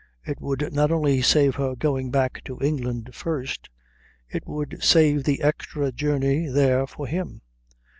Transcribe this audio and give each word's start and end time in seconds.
It 0.25 0.41
would 0.41 0.73
not 0.73 0.89
only 0.91 1.21
save 1.21 1.57
her 1.57 1.75
going 1.75 2.09
back 2.09 2.43
to 2.45 2.57
England 2.59 3.13
first, 3.13 3.69
it 4.27 4.47
would 4.47 4.81
save 4.83 5.25
the 5.25 5.43
extra 5.43 5.91
journey 5.91 6.47
there 6.47 6.87
for 6.87 7.05
him. 7.05 7.41